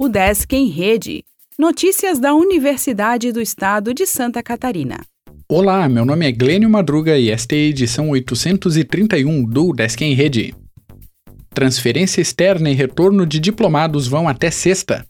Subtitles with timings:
[0.00, 1.24] O Desk em Rede.
[1.58, 5.00] Notícias da Universidade do Estado de Santa Catarina.
[5.48, 10.14] Olá, meu nome é Glênio Madruga e esta é a edição 831 do Desk em
[10.14, 10.54] Rede.
[11.50, 15.04] Transferência externa e retorno de diplomados vão até sexta.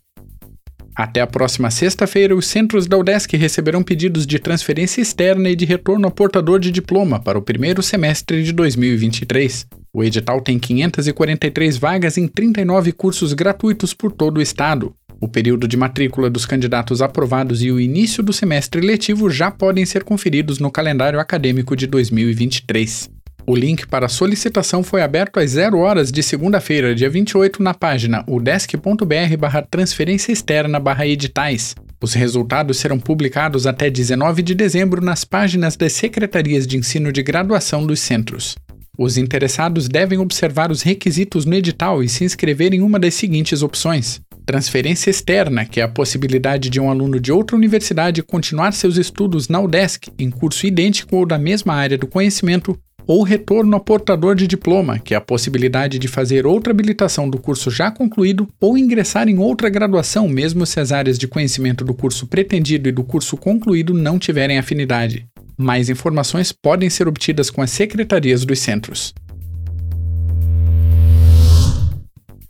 [0.96, 5.66] Até a próxima sexta-feira, os centros da UDESC receberão pedidos de transferência externa e de
[5.66, 9.66] retorno ao portador de diploma para o primeiro semestre de 2023.
[9.92, 14.94] O edital tem 543 vagas em 39 cursos gratuitos por todo o estado.
[15.20, 19.84] O período de matrícula dos candidatos aprovados e o início do semestre letivo já podem
[19.84, 23.10] ser conferidos no calendário acadêmico de 2023.
[23.44, 27.72] O link para a solicitação foi aberto às 0 horas de segunda-feira, dia 28, na
[27.72, 31.74] página udesc.br transferência externa editais.
[32.00, 37.22] Os resultados serão publicados até 19 de dezembro nas páginas das secretarias de ensino de
[37.22, 38.54] graduação dos centros.
[39.00, 43.62] Os interessados devem observar os requisitos no edital e se inscrever em uma das seguintes
[43.62, 48.96] opções: transferência externa, que é a possibilidade de um aluno de outra universidade continuar seus
[48.96, 53.80] estudos na UDESC em curso idêntico ou da mesma área do conhecimento, ou retorno a
[53.80, 58.48] portador de diploma, que é a possibilidade de fazer outra habilitação do curso já concluído
[58.60, 62.92] ou ingressar em outra graduação, mesmo se as áreas de conhecimento do curso pretendido e
[62.92, 65.24] do curso concluído não tiverem afinidade.
[65.60, 69.12] Mais informações podem ser obtidas com as secretarias dos centros.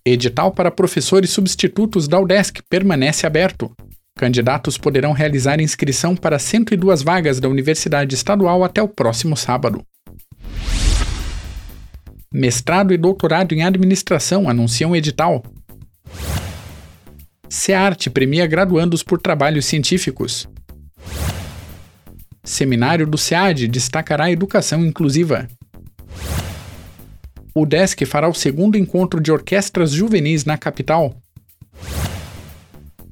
[0.05, 3.73] Edital para professores substitutos da UDESC permanece aberto.
[4.15, 9.83] Candidatos poderão realizar inscrição para 102 vagas da Universidade Estadual até o próximo sábado.
[12.31, 15.43] Mestrado e doutorado em administração anunciam edital.
[17.49, 20.47] SEART premia graduandos por trabalhos científicos.
[22.49, 25.49] Seminário do SEAD destacará a educação inclusiva
[27.61, 31.15] o Desk fará o segundo encontro de orquestras juvenis na capital.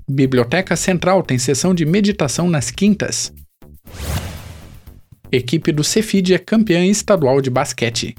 [0.09, 3.33] Biblioteca Central tem sessão de meditação nas quintas.
[5.33, 8.15] Equipe do Cefid é campeã estadual de basquete.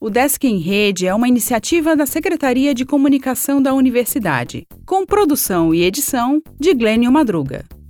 [0.00, 5.74] O Desk em Rede é uma iniciativa da Secretaria de Comunicação da Universidade, com produção
[5.74, 7.66] e edição de Glênio Madruga.